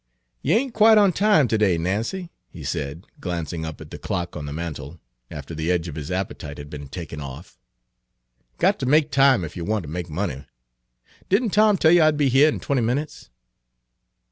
[0.41, 4.35] "Yer ain't quite on time ter day, Nancy," he said, glancing up at the clock
[4.35, 7.59] on the mantel, after the edge of his appetite had been taken off.
[8.57, 10.47] "Got ter make time ef yer wanter make money.
[11.29, 13.29] Didn't Tom tell yer I'd be heah in twenty minutes?"